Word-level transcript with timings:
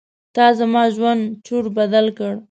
تا 0.35 0.45
زما 0.59 0.83
ژوند 0.95 1.21
چور 1.45 1.63
بدل 1.77 2.05
کړ. 2.17 2.33